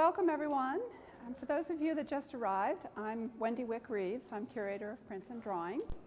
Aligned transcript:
welcome 0.00 0.30
everyone. 0.30 0.80
And 1.26 1.36
for 1.36 1.44
those 1.44 1.68
of 1.68 1.82
you 1.82 1.94
that 1.94 2.08
just 2.08 2.32
arrived, 2.32 2.86
I'm 2.96 3.30
Wendy 3.38 3.64
Wick 3.64 3.90
Reaves. 3.90 4.32
I'm 4.32 4.46
curator 4.46 4.92
of 4.92 5.06
prints 5.06 5.28
and 5.28 5.42
drawings. 5.42 5.98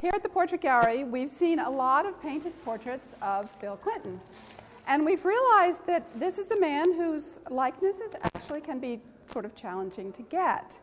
Here 0.00 0.10
at 0.12 0.24
the 0.24 0.28
Portrait 0.28 0.60
Gallery, 0.60 1.04
we've 1.04 1.30
seen 1.30 1.60
a 1.60 1.70
lot 1.70 2.06
of 2.06 2.20
painted 2.20 2.52
portraits 2.64 3.10
of 3.22 3.48
Bill 3.60 3.76
Clinton. 3.76 4.20
And 4.88 5.04
we've 5.04 5.24
realized 5.24 5.86
that 5.86 6.02
this 6.18 6.38
is 6.38 6.50
a 6.50 6.58
man 6.58 6.92
whose 6.92 7.38
likenesses 7.50 8.14
actually 8.34 8.62
can 8.62 8.80
be 8.80 9.00
sort 9.26 9.44
of 9.44 9.54
challenging 9.54 10.10
to 10.10 10.22
get. 10.22 10.80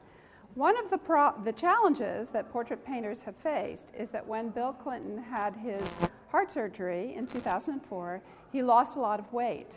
One 0.56 0.80
of 0.80 0.90
the, 0.90 1.00
pro- 1.00 1.38
the 1.44 1.52
challenges 1.52 2.30
that 2.30 2.50
portrait 2.50 2.86
painters 2.86 3.24
have 3.24 3.36
faced 3.36 3.90
is 3.94 4.10
that 4.12 4.26
when 4.26 4.52
Bill 4.52 4.72
Clinton 4.72 5.18
had 5.18 5.54
his 5.58 5.84
heart 6.30 6.50
surgery 6.50 7.14
in 7.14 7.28
2004, 7.28 8.22
he 8.54 8.64
lost 8.64 8.96
a 8.96 9.02
lot 9.02 9.20
of 9.20 9.34
weight. 9.34 9.76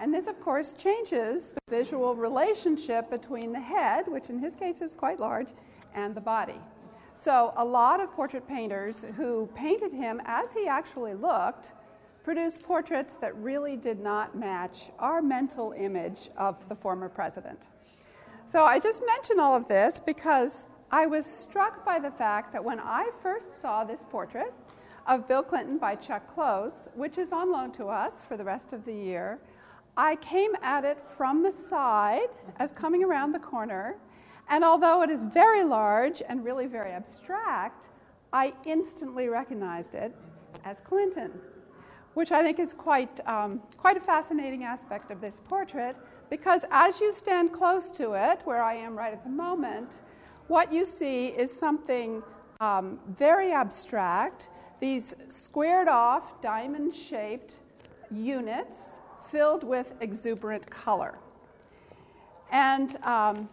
And 0.00 0.14
this, 0.14 0.26
of 0.26 0.40
course, 0.40 0.72
changes 0.72 1.50
the 1.50 1.76
visual 1.76 2.16
relationship 2.16 3.10
between 3.10 3.52
the 3.52 3.60
head, 3.60 4.08
which 4.08 4.30
in 4.30 4.38
his 4.38 4.56
case 4.56 4.80
is 4.80 4.94
quite 4.94 5.20
large, 5.20 5.48
and 5.94 6.14
the 6.14 6.22
body. 6.22 6.58
So, 7.12 7.52
a 7.56 7.64
lot 7.64 8.00
of 8.00 8.10
portrait 8.12 8.48
painters 8.48 9.04
who 9.16 9.46
painted 9.54 9.92
him 9.92 10.22
as 10.24 10.54
he 10.54 10.66
actually 10.66 11.12
looked 11.12 11.72
produced 12.24 12.62
portraits 12.62 13.16
that 13.16 13.36
really 13.36 13.76
did 13.76 14.00
not 14.00 14.34
match 14.34 14.90
our 14.98 15.20
mental 15.20 15.72
image 15.76 16.30
of 16.38 16.66
the 16.70 16.74
former 16.74 17.10
president. 17.10 17.68
So, 18.46 18.64
I 18.64 18.78
just 18.78 19.02
mention 19.04 19.38
all 19.38 19.54
of 19.54 19.68
this 19.68 20.00
because 20.00 20.66
I 20.90 21.04
was 21.04 21.26
struck 21.26 21.84
by 21.84 21.98
the 21.98 22.10
fact 22.10 22.52
that 22.54 22.64
when 22.64 22.80
I 22.80 23.10
first 23.22 23.60
saw 23.60 23.84
this 23.84 24.04
portrait 24.08 24.54
of 25.06 25.28
Bill 25.28 25.42
Clinton 25.42 25.76
by 25.76 25.94
Chuck 25.94 26.32
Close, 26.34 26.88
which 26.94 27.18
is 27.18 27.32
on 27.32 27.52
loan 27.52 27.70
to 27.72 27.86
us 27.86 28.24
for 28.24 28.38
the 28.38 28.44
rest 28.44 28.72
of 28.72 28.84
the 28.86 28.94
year, 28.94 29.38
I 29.96 30.16
came 30.16 30.52
at 30.62 30.84
it 30.84 31.02
from 31.04 31.42
the 31.42 31.52
side 31.52 32.28
as 32.58 32.72
coming 32.72 33.04
around 33.04 33.32
the 33.32 33.38
corner, 33.38 33.96
and 34.48 34.64
although 34.64 35.02
it 35.02 35.10
is 35.10 35.22
very 35.22 35.64
large 35.64 36.22
and 36.28 36.44
really 36.44 36.66
very 36.66 36.92
abstract, 36.92 37.88
I 38.32 38.52
instantly 38.66 39.28
recognized 39.28 39.94
it 39.94 40.14
as 40.64 40.80
Clinton, 40.80 41.32
which 42.14 42.32
I 42.32 42.42
think 42.42 42.58
is 42.58 42.72
quite, 42.72 43.20
um, 43.26 43.62
quite 43.76 43.96
a 43.96 44.00
fascinating 44.00 44.64
aspect 44.64 45.10
of 45.10 45.20
this 45.20 45.40
portrait 45.48 45.96
because 46.28 46.64
as 46.70 47.00
you 47.00 47.10
stand 47.10 47.52
close 47.52 47.90
to 47.92 48.12
it, 48.12 48.40
where 48.44 48.62
I 48.62 48.74
am 48.74 48.96
right 48.96 49.12
at 49.12 49.24
the 49.24 49.30
moment, 49.30 49.90
what 50.46 50.72
you 50.72 50.84
see 50.84 51.28
is 51.28 51.52
something 51.52 52.22
um, 52.60 53.00
very 53.08 53.52
abstract, 53.52 54.50
these 54.78 55.14
squared 55.28 55.88
off, 55.88 56.40
diamond 56.40 56.94
shaped 56.94 57.56
units 58.10 58.99
filled 59.30 59.64
with 59.64 59.94
exuberant 60.00 60.68
color. 60.70 61.18
And 62.50 62.96
um, 63.04 63.48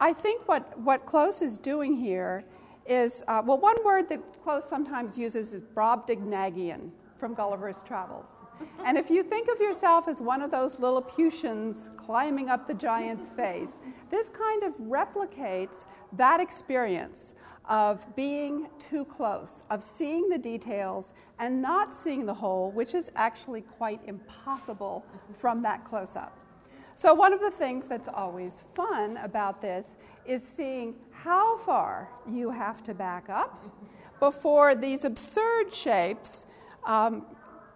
I 0.00 0.12
think 0.12 0.46
what, 0.48 0.78
what 0.78 1.06
Close 1.06 1.42
is 1.42 1.56
doing 1.56 1.96
here 1.96 2.44
is, 2.86 3.22
uh, 3.28 3.42
well, 3.44 3.58
one 3.58 3.76
word 3.84 4.08
that 4.08 4.20
Close 4.42 4.68
sometimes 4.68 5.16
uses 5.16 5.54
is 5.54 5.62
Brobdingnagian 5.62 6.90
from 7.16 7.34
Gulliver's 7.34 7.82
Travels. 7.82 8.32
And 8.84 8.96
if 8.96 9.10
you 9.10 9.24
think 9.24 9.48
of 9.48 9.60
yourself 9.60 10.06
as 10.06 10.20
one 10.20 10.40
of 10.40 10.52
those 10.52 10.78
Lilliputians 10.78 11.90
climbing 11.96 12.48
up 12.48 12.68
the 12.68 12.74
giant's 12.74 13.28
face, 13.30 13.80
this 14.08 14.28
kind 14.28 14.62
of 14.62 14.72
replicates 14.74 15.84
that 16.12 16.38
experience 16.38 17.34
of 17.68 18.04
being 18.16 18.68
too 18.78 19.04
close, 19.04 19.62
of 19.70 19.82
seeing 19.82 20.28
the 20.28 20.38
details 20.38 21.14
and 21.38 21.60
not 21.60 21.94
seeing 21.94 22.26
the 22.26 22.34
whole, 22.34 22.70
which 22.72 22.94
is 22.94 23.10
actually 23.14 23.60
quite 23.62 24.00
impossible 24.06 25.04
from 25.32 25.62
that 25.62 25.84
close 25.84 26.16
up. 26.16 26.38
So, 26.94 27.14
one 27.14 27.32
of 27.32 27.40
the 27.40 27.50
things 27.50 27.86
that's 27.86 28.08
always 28.08 28.60
fun 28.74 29.16
about 29.18 29.62
this 29.62 29.96
is 30.26 30.46
seeing 30.46 30.94
how 31.10 31.56
far 31.58 32.10
you 32.30 32.50
have 32.50 32.82
to 32.84 32.94
back 32.94 33.30
up 33.30 33.64
before 34.20 34.74
these 34.74 35.04
absurd 35.04 35.72
shapes 35.72 36.46
um, 36.84 37.24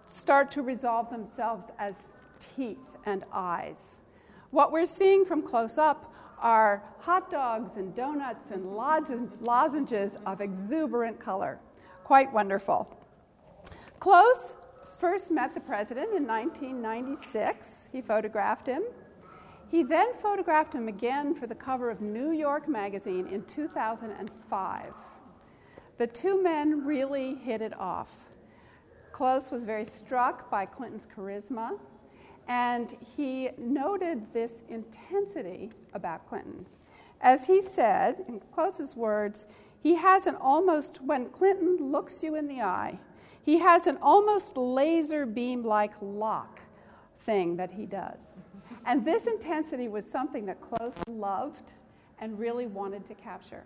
start 0.05 0.51
to 0.53 0.63
resolve 0.63 1.11
themselves 1.11 1.67
as 1.79 1.97
teeth 2.39 2.97
and 3.07 3.25
eyes. 3.33 4.01
What 4.51 4.71
we're 4.71 4.87
seeing 4.87 5.25
from 5.25 5.43
close 5.43 5.79
up 5.79 6.13
are 6.39 6.83
hot 7.01 7.31
dogs 7.31 7.77
and 7.77 7.95
donuts 7.95 8.51
and 8.51 8.67
lozenges 9.41 10.19
of 10.27 10.41
exuberant 10.41 11.19
color. 11.19 11.59
Quite 12.05 12.33
wonderful. 12.33 12.89
Close 13.99 14.57
first 14.99 15.31
met 15.31 15.55
the 15.55 15.61
president 15.61 16.15
in 16.15 16.27
1996. 16.27 17.89
He 17.93 18.01
photographed 18.01 18.67
him. 18.67 18.83
He 19.69 19.83
then 19.83 20.15
photographed 20.15 20.75
him 20.75 20.89
again 20.89 21.35
for 21.35 21.47
the 21.47 21.55
cover 21.55 21.91
of 21.91 22.01
New 22.01 22.31
York 22.31 22.69
Magazine 22.69 23.27
in 23.27 23.45
2005. 23.45 24.93
The 25.99 26.07
two 26.07 26.43
men 26.43 26.85
really 26.85 27.35
hit 27.37 27.61
it 27.63 27.79
off. 27.79 28.25
Close 29.13 29.51
was 29.51 29.65
very 29.65 29.85
struck 29.85 30.51
by 30.51 30.67
Clinton's 30.67 31.07
charisma 31.07 31.79
and 32.49 32.97
he 33.17 33.51
noted 33.59 34.33
this 34.33 34.63
intensity 34.69 35.71
about 35.95 36.29
Clinton. 36.29 36.67
As 37.21 37.47
he 37.47 37.61
said, 37.61 38.25
in 38.29 38.41
Close's 38.55 38.95
words, 38.95 39.47
he 39.83 39.97
has 39.97 40.27
an 40.27 40.37
almost, 40.37 41.03
when 41.03 41.31
Clinton 41.31 41.91
looks 41.91 42.23
you 42.23 42.35
in 42.35 42.49
the 42.49 42.61
eye, 42.61 42.99
he 43.43 43.59
has 43.59 43.87
an 43.87 43.99
almost 44.03 44.57
laser 44.57 45.25
beam 45.25 45.63
like 45.63 45.93
lock 46.01 46.61
thing 47.21 47.57
that 47.57 47.73
he 47.73 47.87
does. 47.87 48.41
And 48.85 49.05
this 49.05 49.27
intensity 49.27 49.89
was 49.89 50.09
something 50.09 50.47
that 50.47 50.61
Close 50.61 50.95
loved 51.09 51.73
and 52.21 52.39
really 52.39 52.67
wanted 52.67 53.07
to 53.07 53.15
capture. 53.15 53.65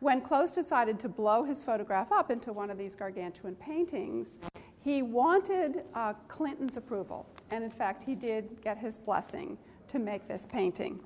When 0.00 0.20
Close 0.20 0.52
decided 0.52 0.98
to 1.00 1.08
blow 1.08 1.42
his 1.44 1.62
photograph 1.62 2.12
up 2.12 2.30
into 2.30 2.52
one 2.52 2.70
of 2.70 2.76
these 2.76 2.94
gargantuan 2.94 3.54
paintings, 3.56 4.38
he 4.82 5.02
wanted 5.02 5.84
uh, 5.94 6.12
Clinton's 6.28 6.76
approval, 6.76 7.26
and 7.50 7.64
in 7.64 7.70
fact, 7.70 8.02
he 8.02 8.14
did 8.14 8.60
get 8.62 8.78
his 8.78 8.98
blessing 8.98 9.58
to 9.88 9.98
make 9.98 10.26
this 10.28 10.46
painting. 10.46 11.00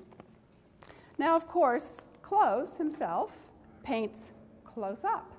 Now, 1.17 1.35
of 1.35 1.47
course, 1.47 1.97
Close 2.31 2.75
himself 2.75 3.33
paints 3.83 4.31
close 4.63 5.03
up. 5.03 5.33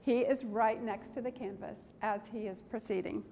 He 0.00 0.20
is 0.20 0.46
right 0.46 0.82
next 0.82 1.12
to 1.12 1.20
the 1.20 1.30
canvas 1.30 1.92
as 2.00 2.22
he 2.32 2.46
is 2.46 2.62
proceeding. 2.62 3.22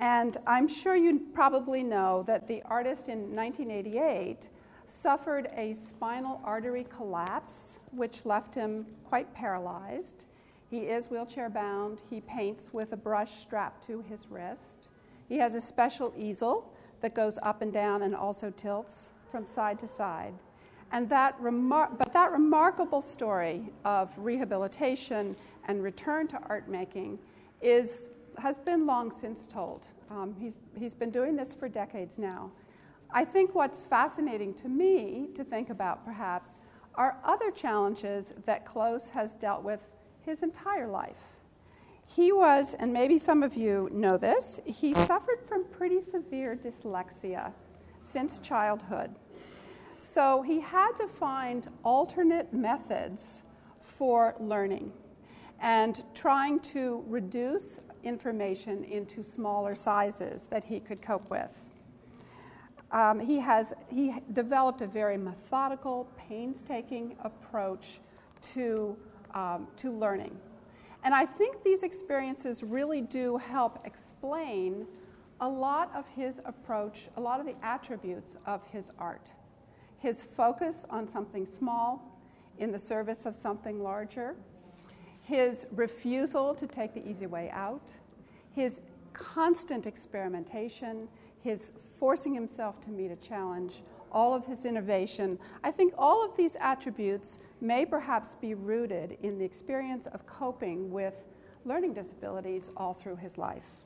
And 0.00 0.36
I'm 0.44 0.66
sure 0.66 0.96
you 0.96 1.20
probably 1.32 1.84
know 1.84 2.24
that 2.26 2.48
the 2.48 2.60
artist 2.64 3.08
in 3.08 3.36
1988 3.36 4.48
suffered 4.88 5.46
a 5.56 5.74
spinal 5.74 6.40
artery 6.42 6.84
collapse, 6.90 7.78
which 7.92 8.26
left 8.26 8.52
him 8.52 8.84
quite 9.04 9.32
paralyzed. 9.32 10.24
He 10.68 10.78
is 10.78 11.06
wheelchair 11.08 11.48
bound. 11.48 12.02
He 12.10 12.20
paints 12.20 12.72
with 12.72 12.92
a 12.92 12.96
brush 12.96 13.38
strapped 13.38 13.86
to 13.86 14.02
his 14.08 14.26
wrist. 14.28 14.88
He 15.32 15.38
has 15.38 15.54
a 15.54 15.62
special 15.62 16.12
easel 16.14 16.70
that 17.00 17.14
goes 17.14 17.38
up 17.42 17.62
and 17.62 17.72
down 17.72 18.02
and 18.02 18.14
also 18.14 18.50
tilts 18.50 19.12
from 19.30 19.46
side 19.46 19.78
to 19.78 19.88
side. 19.88 20.34
And 20.92 21.08
that 21.08 21.40
remar- 21.40 21.96
but 21.96 22.12
that 22.12 22.32
remarkable 22.32 23.00
story 23.00 23.72
of 23.82 24.12
rehabilitation 24.18 25.34
and 25.68 25.82
return 25.82 26.26
to 26.28 26.40
art 26.50 26.68
making 26.68 27.18
is, 27.62 28.10
has 28.36 28.58
been 28.58 28.84
long 28.84 29.10
since 29.10 29.46
told. 29.46 29.86
Um, 30.10 30.36
he's, 30.38 30.60
he's 30.78 30.92
been 30.92 31.10
doing 31.10 31.34
this 31.34 31.54
for 31.54 31.66
decades 31.66 32.18
now. 32.18 32.50
I 33.10 33.24
think 33.24 33.54
what's 33.54 33.80
fascinating 33.80 34.52
to 34.56 34.68
me 34.68 35.28
to 35.34 35.42
think 35.42 35.70
about, 35.70 36.04
perhaps, 36.04 36.58
are 36.96 37.16
other 37.24 37.50
challenges 37.50 38.34
that 38.44 38.66
Close 38.66 39.08
has 39.08 39.34
dealt 39.34 39.62
with 39.62 39.92
his 40.20 40.42
entire 40.42 40.88
life. 40.88 41.31
He 42.14 42.30
was, 42.30 42.74
and 42.74 42.92
maybe 42.92 43.16
some 43.16 43.42
of 43.42 43.54
you 43.54 43.88
know 43.90 44.18
this, 44.18 44.60
he 44.66 44.92
suffered 44.92 45.40
from 45.48 45.64
pretty 45.64 46.00
severe 46.00 46.54
dyslexia 46.54 47.52
since 48.00 48.38
childhood. 48.38 49.14
So 49.96 50.42
he 50.42 50.60
had 50.60 50.92
to 50.98 51.08
find 51.08 51.68
alternate 51.84 52.52
methods 52.52 53.44
for 53.80 54.34
learning 54.38 54.92
and 55.60 56.04
trying 56.12 56.60
to 56.60 57.02
reduce 57.06 57.80
information 58.04 58.84
into 58.84 59.22
smaller 59.22 59.74
sizes 59.74 60.46
that 60.50 60.64
he 60.64 60.80
could 60.80 61.00
cope 61.00 61.30
with. 61.30 61.64
Um, 62.90 63.20
he 63.20 63.38
has 63.38 63.72
he 63.88 64.16
developed 64.34 64.82
a 64.82 64.86
very 64.86 65.16
methodical, 65.16 66.10
painstaking 66.18 67.16
approach 67.22 68.00
to 68.52 68.98
um, 69.34 69.66
to 69.76 69.90
learning. 69.90 70.36
And 71.04 71.14
I 71.14 71.26
think 71.26 71.64
these 71.64 71.82
experiences 71.82 72.62
really 72.62 73.00
do 73.00 73.36
help 73.36 73.84
explain 73.84 74.86
a 75.40 75.48
lot 75.48 75.90
of 75.94 76.06
his 76.08 76.40
approach, 76.44 77.08
a 77.16 77.20
lot 77.20 77.40
of 77.40 77.46
the 77.46 77.56
attributes 77.62 78.36
of 78.46 78.62
his 78.70 78.92
art. 78.98 79.32
His 79.98 80.22
focus 80.22 80.86
on 80.88 81.08
something 81.08 81.46
small 81.46 82.20
in 82.58 82.70
the 82.70 82.78
service 82.78 83.26
of 83.26 83.34
something 83.34 83.82
larger, 83.82 84.36
his 85.22 85.66
refusal 85.72 86.54
to 86.54 86.66
take 86.66 86.94
the 86.94 87.08
easy 87.08 87.26
way 87.26 87.50
out, 87.50 87.92
his 88.52 88.80
constant 89.12 89.86
experimentation, 89.86 91.08
his 91.42 91.72
forcing 91.98 92.34
himself 92.34 92.80
to 92.82 92.90
meet 92.90 93.10
a 93.10 93.16
challenge, 93.16 93.82
all 94.12 94.34
of 94.34 94.46
his 94.46 94.64
innovation. 94.64 95.38
I 95.64 95.70
think 95.70 95.94
all 95.98 96.24
of 96.24 96.36
these 96.36 96.56
attributes 96.60 97.38
may 97.60 97.84
perhaps 97.84 98.36
be 98.36 98.54
rooted 98.54 99.18
in 99.22 99.38
the 99.38 99.44
experience 99.44 100.06
of 100.06 100.26
coping 100.26 100.90
with 100.90 101.24
learning 101.64 101.94
disabilities 101.94 102.70
all 102.76 102.94
through 102.94 103.16
his 103.16 103.38
life. 103.38 103.82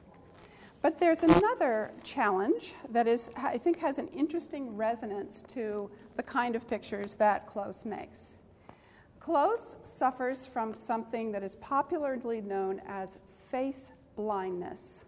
But 0.83 0.99
there's 0.99 1.23
another 1.23 1.93
challenge 2.05 2.75
that 2.91 3.09
is, 3.09 3.31
I 3.37 3.59
think, 3.59 3.79
has 3.81 3.99
an 3.99 4.09
interesting 4.09 4.77
resonance 4.77 5.43
to 5.49 5.91
the 6.17 6.23
kind 6.23 6.55
of 6.55 6.69
pictures 6.69 7.15
that 7.17 7.47
Close 7.47 7.85
makes. 7.85 8.37
Close 9.19 9.77
suffers 9.83 10.47
from 10.47 10.75
something 10.75 11.33
that 11.33 11.43
is 11.43 11.57
popularly 11.57 12.41
known 12.41 12.81
as 12.87 13.19
face 13.51 13.91
blindness. 14.15 15.05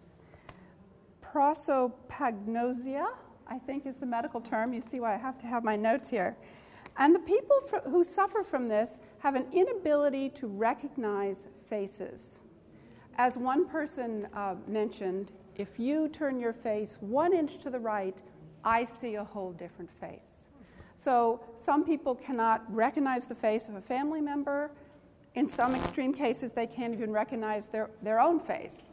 Prosopagnosia, 1.21 3.07
I 3.49 3.57
think, 3.57 3.85
is 3.85 3.97
the 3.97 4.05
medical 4.05 4.39
term. 4.39 4.73
You 4.73 4.81
see 4.81 4.99
why 4.99 5.15
I 5.15 5.17
have 5.17 5.37
to 5.39 5.47
have 5.47 5.63
my 5.63 5.75
notes 5.75 6.09
here. 6.09 6.37
And 6.97 7.15
the 7.15 7.19
people 7.19 7.57
who 7.89 8.03
suffer 8.03 8.43
from 8.43 8.67
this 8.67 8.99
have 9.19 9.35
an 9.35 9.45
inability 9.51 10.29
to 10.31 10.47
recognize 10.47 11.47
faces. 11.69 12.39
As 13.17 13.37
one 13.37 13.67
person 13.67 14.27
uh, 14.33 14.55
mentioned, 14.67 15.31
if 15.55 15.79
you 15.79 16.07
turn 16.07 16.39
your 16.39 16.53
face 16.53 16.97
one 17.01 17.33
inch 17.33 17.57
to 17.59 17.69
the 17.69 17.79
right, 17.79 18.21
I 18.63 18.85
see 18.85 19.15
a 19.15 19.23
whole 19.23 19.51
different 19.51 19.91
face. 19.99 20.47
So 20.95 21.41
some 21.57 21.85
people 21.85 22.15
cannot 22.15 22.63
recognize 22.73 23.25
the 23.25 23.35
face 23.35 23.67
of 23.67 23.75
a 23.75 23.81
family 23.81 24.21
member. 24.21 24.71
In 25.35 25.47
some 25.47 25.75
extreme 25.75 26.13
cases, 26.13 26.51
they 26.51 26.67
can't 26.67 26.93
even 26.93 27.11
recognize 27.11 27.67
their, 27.67 27.89
their 28.01 28.19
own 28.19 28.39
face. 28.39 28.87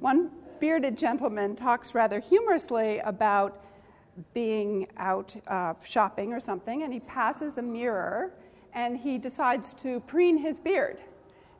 One 0.00 0.30
bearded 0.58 0.96
gentleman 0.96 1.54
talks 1.54 1.94
rather 1.94 2.18
humorously 2.18 2.98
about 3.00 3.62
being 4.34 4.86
out 4.96 5.36
uh, 5.46 5.74
shopping 5.84 6.32
or 6.32 6.40
something, 6.40 6.82
and 6.82 6.92
he 6.92 7.00
passes 7.00 7.58
a 7.58 7.62
mirror 7.62 8.32
and 8.72 8.98
he 8.98 9.16
decides 9.16 9.72
to 9.72 10.00
preen 10.00 10.36
his 10.36 10.60
beard. 10.60 10.98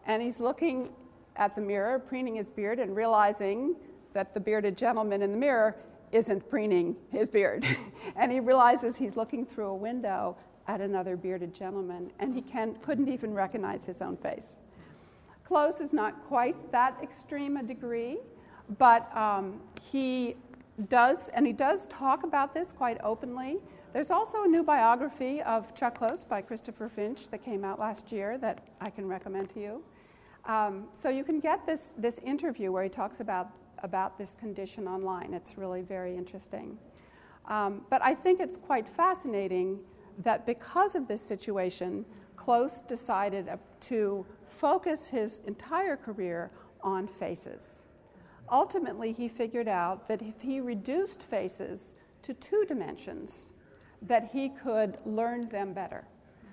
And 0.06 0.22
he's 0.22 0.38
looking 0.38 0.90
at 1.36 1.54
the 1.54 1.60
mirror, 1.60 1.98
preening 1.98 2.36
his 2.36 2.50
beard, 2.50 2.78
and 2.78 2.94
realizing 2.94 3.76
that 4.12 4.34
the 4.34 4.40
bearded 4.40 4.76
gentleman 4.76 5.22
in 5.22 5.32
the 5.32 5.36
mirror 5.36 5.76
isn't 6.12 6.48
preening 6.48 6.94
his 7.10 7.28
beard. 7.28 7.64
and 8.16 8.30
he 8.30 8.38
realizes 8.38 8.96
he's 8.96 9.16
looking 9.16 9.44
through 9.44 9.68
a 9.68 9.74
window 9.74 10.36
at 10.68 10.80
another 10.80 11.16
bearded 11.16 11.54
gentleman, 11.54 12.10
and 12.18 12.34
he 12.34 12.42
can, 12.42 12.74
couldn't 12.76 13.08
even 13.08 13.32
recognize 13.32 13.84
his 13.84 14.02
own 14.02 14.16
face. 14.16 14.58
Close 15.44 15.80
is 15.80 15.92
not 15.92 16.26
quite 16.26 16.72
that 16.72 16.98
extreme 17.02 17.56
a 17.56 17.62
degree, 17.62 18.18
but 18.78 19.14
um, 19.16 19.60
he 19.80 20.34
does, 20.88 21.28
and 21.28 21.46
he 21.46 21.52
does 21.52 21.86
talk 21.86 22.22
about 22.24 22.54
this 22.54 22.72
quite 22.72 22.98
openly. 23.02 23.58
There's 23.92 24.10
also 24.10 24.44
a 24.44 24.46
new 24.46 24.62
biography 24.62 25.42
of 25.42 25.74
Chuck 25.74 25.98
Close 25.98 26.24
by 26.24 26.42
Christopher 26.42 26.88
Finch 26.88 27.30
that 27.30 27.42
came 27.42 27.64
out 27.64 27.78
last 27.78 28.12
year 28.12 28.36
that 28.38 28.66
I 28.80 28.90
can 28.90 29.08
recommend 29.08 29.50
to 29.50 29.60
you. 29.60 29.82
Um, 30.44 30.84
so 30.94 31.08
you 31.08 31.24
can 31.24 31.40
get 31.40 31.66
this, 31.66 31.92
this 31.96 32.18
interview 32.18 32.70
where 32.70 32.82
he 32.82 32.90
talks 32.90 33.20
about, 33.20 33.50
about 33.82 34.18
this 34.18 34.34
condition 34.34 34.86
online. 34.86 35.34
It's 35.34 35.56
really 35.56 35.82
very 35.82 36.16
interesting. 36.16 36.78
Um, 37.46 37.82
but 37.90 38.02
I 38.02 38.14
think 38.14 38.40
it's 38.40 38.58
quite 38.58 38.88
fascinating 38.88 39.80
that 40.18 40.46
because 40.46 40.94
of 40.94 41.08
this 41.08 41.22
situation, 41.22 42.04
Close 42.36 42.82
decided 42.82 43.48
to 43.80 44.26
focus 44.46 45.08
his 45.08 45.40
entire 45.46 45.96
career 45.96 46.50
on 46.82 47.08
faces. 47.08 47.85
Ultimately, 48.50 49.12
he 49.12 49.28
figured 49.28 49.68
out 49.68 50.08
that 50.08 50.22
if 50.22 50.42
he 50.42 50.60
reduced 50.60 51.22
faces 51.22 51.94
to 52.22 52.34
two 52.34 52.64
dimensions, 52.66 53.50
that 54.02 54.30
he 54.32 54.50
could 54.50 54.98
learn 55.04 55.48
them 55.48 55.72
better. 55.72 56.04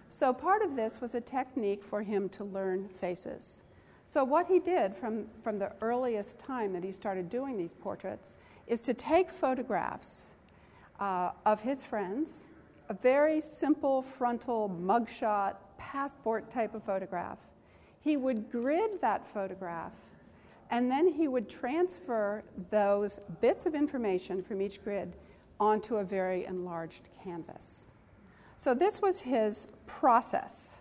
So 0.10 0.34
part 0.34 0.62
of 0.62 0.76
this 0.76 1.02
was 1.02 1.16
a 1.16 1.22
technique 1.22 1.84
for 1.84 2.02
him 2.02 2.30
to 2.30 2.44
learn 2.44 2.88
faces. 2.88 3.62
So, 4.06 4.24
what 4.24 4.48
he 4.48 4.60
did 4.60 4.96
from, 4.96 5.26
from 5.42 5.60
the 5.60 5.72
earliest 5.82 6.40
time 6.40 6.74
that 6.74 6.84
he 6.84 6.92
started 6.92 7.30
doing 7.30 7.58
these 7.58 7.74
portraits 7.74 8.38
is 8.68 8.82
to 8.82 8.94
take 8.94 9.30
photographs 9.30 10.36
uh, 11.00 11.32
of 11.46 11.62
his 11.62 11.86
friends, 11.86 12.48
a 12.90 12.94
very 12.94 13.42
simple 13.42 14.02
frontal 14.02 14.70
mugshot, 14.70 15.56
passport 15.78 16.52
type 16.52 16.76
of 16.76 16.84
photograph. 16.84 17.40
He 18.02 18.18
would 18.18 18.52
grid 18.52 19.00
that 19.02 19.26
photograph, 19.28 19.94
and 20.74 20.92
then 20.92 21.08
he 21.08 21.30
would 21.30 21.50
transfer 21.50 22.44
those 22.70 23.20
bits 23.40 23.66
of 23.66 23.76
information 23.76 24.44
from 24.44 24.62
each 24.62 24.84
grid 24.84 25.16
onto 25.60 25.96
a 25.98 26.04
very 26.04 26.44
enlarged 26.44 27.08
canvas. 27.24 27.86
So, 28.58 28.74
this 28.74 29.02
was 29.02 29.22
his 29.22 29.68
process. 29.88 30.80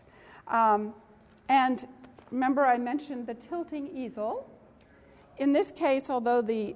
Um, 0.48 0.94
and 1.48 1.86
Remember, 2.32 2.64
I 2.64 2.78
mentioned 2.78 3.26
the 3.26 3.34
tilting 3.34 3.94
easel. 3.94 4.48
In 5.36 5.52
this 5.52 5.70
case, 5.70 6.08
although 6.08 6.40
the, 6.40 6.74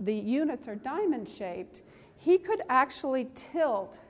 the 0.00 0.12
units 0.12 0.66
are 0.66 0.74
diamond 0.74 1.28
shaped, 1.28 1.82
he 2.16 2.36
could 2.36 2.60
actually 2.68 3.28
tilt 3.34 4.00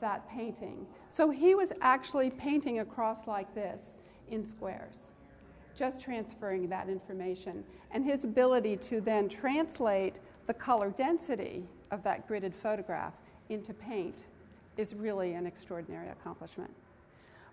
that 0.00 0.26
painting. 0.30 0.86
So 1.10 1.28
he 1.28 1.54
was 1.54 1.74
actually 1.82 2.30
painting 2.30 2.78
across 2.78 3.26
like 3.26 3.54
this 3.54 3.98
in 4.30 4.46
squares, 4.46 5.10
just 5.82 6.00
transferring 6.00 6.68
that 6.68 6.88
information. 6.88 7.64
And 7.90 8.04
his 8.04 8.22
ability 8.22 8.76
to 8.76 9.00
then 9.00 9.28
translate 9.28 10.20
the 10.46 10.54
color 10.54 10.90
density 10.90 11.64
of 11.90 12.04
that 12.04 12.28
gridded 12.28 12.54
photograph 12.54 13.14
into 13.48 13.74
paint 13.74 14.22
is 14.76 14.94
really 14.94 15.32
an 15.32 15.44
extraordinary 15.44 16.08
accomplishment. 16.10 16.72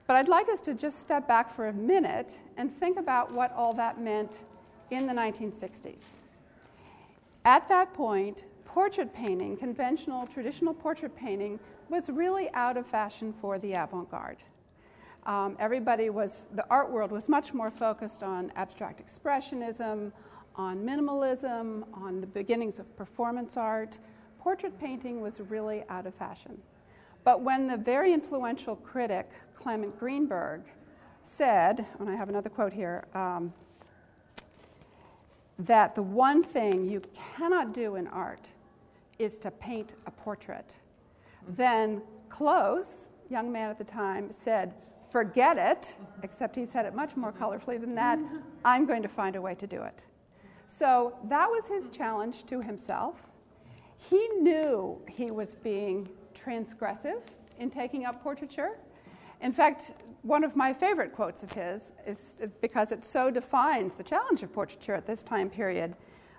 But 0.06 0.18
I'd 0.18 0.28
like 0.28 0.48
us 0.48 0.62
to 0.62 0.76
just 0.76 1.00
step 1.00 1.28
back 1.28 1.50
for 1.50 1.70
a 1.70 1.74
minute 1.74 2.38
and 2.56 2.72
think 2.72 3.00
about 3.00 3.32
what 3.32 3.52
all 3.54 3.74
that 3.74 4.00
meant 4.00 4.42
in 4.92 5.08
the 5.08 5.14
1960s. 5.14 6.18
At 7.46 7.68
that 7.68 7.96
point, 7.96 8.46
portrait 8.64 9.12
painting, 9.12 9.58
conventional, 9.58 10.28
traditional 10.28 10.76
portrait 10.76 11.16
painting, 11.16 11.60
was 11.90 12.12
really 12.12 12.48
out 12.54 12.78
of 12.78 12.86
fashion 12.86 13.34
for 13.34 13.58
the 13.58 13.74
avant 13.74 14.12
garde. 14.12 14.44
Um, 15.30 15.56
everybody 15.60 16.10
was, 16.10 16.48
the 16.56 16.66
art 16.72 16.90
world 16.90 17.12
was 17.12 17.30
much 17.30 17.54
more 17.54 17.70
focused 17.70 18.24
on 18.24 18.52
abstract 18.56 19.00
expressionism, 19.06 20.12
on 20.56 20.84
minimalism, 20.84 21.84
on 21.94 22.20
the 22.20 22.26
beginnings 22.26 22.80
of 22.80 22.98
performance 22.98 23.56
art. 23.56 24.00
Portrait 24.40 24.80
painting 24.80 25.22
was 25.22 25.40
really 25.40 25.84
out 25.88 26.08
of 26.08 26.16
fashion. 26.16 26.58
But 27.24 27.42
when 27.42 27.68
the 27.68 27.78
very 27.78 28.12
influential 28.12 28.76
critic 28.78 29.30
Clement 29.54 30.00
Greenberg 30.00 30.62
said, 31.26 31.86
and 32.00 32.10
I 32.10 32.16
have 32.16 32.30
another 32.30 32.50
quote 32.50 32.74
here, 32.74 33.06
um, 33.14 33.54
that 35.60 35.94
the 35.94 36.02
one 36.02 36.42
thing 36.42 36.90
you 36.90 37.04
cannot 37.38 37.72
do 37.72 37.98
in 37.98 38.08
art 38.08 38.50
is 39.20 39.38
to 39.38 39.52
paint 39.52 39.94
a 40.08 40.12
portrait. 40.12 40.78
Then 41.50 42.02
Close, 42.30 43.12
young 43.30 43.52
man 43.52 43.70
at 43.70 43.78
the 43.78 43.84
time, 43.84 44.32
said, 44.32 44.74
Forget 45.10 45.58
it, 45.58 45.98
except 46.22 46.56
he 46.56 46.66
said 46.66 46.86
it 46.86 46.94
much 46.94 47.16
more 47.16 47.32
colorfully 47.32 47.80
than 47.80 47.96
that. 47.96 48.20
I'm 48.64 48.86
going 48.86 49.02
to 49.02 49.08
find 49.08 49.36
a 49.36 49.42
way 49.42 49.56
to 49.56 49.66
do 49.66 49.82
it. 49.82 50.06
So 50.68 51.18
that 51.26 51.50
was 51.50 51.68
his 51.68 51.88
challenge 51.88 52.46
to 52.46 52.62
himself. 52.62 53.28
He 53.98 54.28
knew 54.40 55.02
he 55.10 55.32
was 55.32 55.56
being 55.56 56.08
transgressive 56.36 57.22
in 57.58 57.70
taking 57.70 58.06
up 58.06 58.22
portraiture. 58.22 58.78
In 59.42 59.52
fact, 59.52 59.94
one 60.22 60.44
of 60.44 60.56
my 60.56 60.74
favorite 60.74 61.14
quotes 61.14 61.44
of 61.44 61.52
his 61.52 61.92
is 62.06 62.38
because 62.62 62.92
it 62.92 63.04
so 63.04 63.32
defines 63.32 63.96
the 63.96 64.04
challenge 64.04 64.44
of 64.44 64.54
portraiture 64.54 64.94
at 64.94 65.08
this 65.08 65.24
time 65.24 65.50
period 65.50 65.96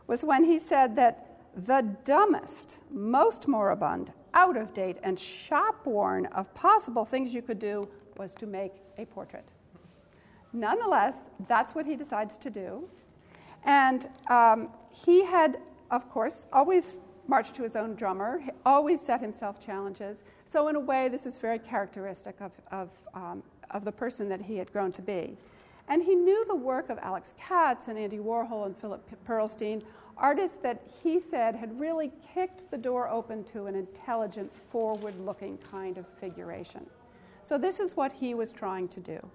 was 0.06 0.22
when 0.22 0.44
he 0.44 0.58
said 0.58 0.94
that 0.96 1.40
the 1.56 1.82
dumbest, 2.04 2.78
most 2.90 3.48
moribund, 3.48 4.12
out 4.32 4.56
of 4.56 4.72
date, 4.72 4.98
and 5.02 5.18
shop 5.18 5.84
worn 5.86 6.26
of 6.26 6.52
possible 6.54 7.04
things 7.04 7.34
you 7.34 7.42
could 7.42 7.58
do 7.58 7.88
was 8.20 8.34
to 8.34 8.46
make 8.46 8.74
a 8.98 9.06
portrait. 9.06 9.50
Nonetheless, 10.52 11.30
that's 11.48 11.74
what 11.74 11.86
he 11.86 11.96
decides 11.96 12.36
to 12.36 12.50
do. 12.50 12.86
And 13.64 14.06
um, 14.28 14.68
he 14.90 15.24
had, 15.24 15.58
of 15.90 16.10
course, 16.10 16.46
always 16.52 17.00
marched 17.26 17.54
to 17.54 17.62
his 17.62 17.76
own 17.76 17.94
drummer, 17.94 18.38
he 18.40 18.50
always 18.66 19.00
set 19.00 19.22
himself 19.22 19.64
challenges. 19.64 20.22
So, 20.44 20.68
in 20.68 20.76
a 20.76 20.80
way, 20.80 21.08
this 21.08 21.24
is 21.24 21.38
very 21.38 21.58
characteristic 21.58 22.36
of, 22.40 22.52
of, 22.70 22.90
um, 23.14 23.42
of 23.70 23.86
the 23.86 23.92
person 23.92 24.28
that 24.28 24.42
he 24.42 24.58
had 24.58 24.70
grown 24.70 24.92
to 24.92 25.02
be. 25.02 25.38
And 25.88 26.02
he 26.02 26.14
knew 26.14 26.44
the 26.46 26.60
work 26.72 26.90
of 26.90 26.98
Alex 26.98 27.34
Katz 27.38 27.88
and 27.88 27.98
Andy 27.98 28.18
Warhol 28.18 28.66
and 28.66 28.76
Philip 28.76 29.02
Pearlstein, 29.26 29.82
artists 30.18 30.58
that 30.58 30.82
he 31.02 31.18
said 31.18 31.54
had 31.54 31.80
really 31.80 32.12
kicked 32.34 32.70
the 32.70 32.78
door 32.78 33.08
open 33.08 33.44
to 33.44 33.64
an 33.66 33.74
intelligent, 33.74 34.54
forward 34.54 35.14
looking 35.20 35.56
kind 35.58 35.96
of 35.96 36.06
figuration. 36.20 36.84
So, 37.42 37.58
this 37.58 37.80
is 37.80 37.96
what 37.96 38.12
he 38.12 38.34
was 38.34 38.52
trying 38.52 38.88
to 38.88 39.00
do. 39.00 39.30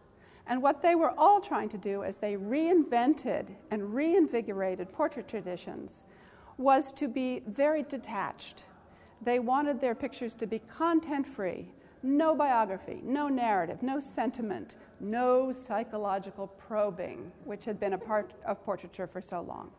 And 0.48 0.62
what 0.62 0.82
they 0.82 0.96
were 0.96 1.14
all 1.18 1.42
trying 1.42 1.70
to 1.70 1.78
do 1.78 2.04
as 2.04 2.18
they 2.18 2.36
reinvented 2.36 3.48
and 3.72 3.94
reinvigorated 3.94 4.92
portrait 4.92 5.28
traditions 5.28 6.06
was 6.58 6.92
to 6.94 7.08
be 7.08 7.42
very 7.48 7.84
detached. 7.84 8.66
They 9.22 9.40
wanted 9.40 9.80
their 9.80 9.96
pictures 9.96 10.34
to 10.36 10.46
be 10.46 10.60
content 10.60 11.26
free, 11.26 11.68
no 12.04 12.36
biography, 12.36 13.02
no 13.04 13.28
narrative, 13.28 13.82
no 13.82 14.00
sentiment, 14.00 14.76
no 15.00 15.52
psychological 15.52 16.48
probing, 16.48 17.32
which 17.44 17.66
had 17.66 17.80
been 17.80 17.94
a 17.94 17.98
part 17.98 18.34
of 18.46 18.64
portraiture 18.64 19.08
for 19.08 19.22
so 19.22 19.42
long. 19.42 19.72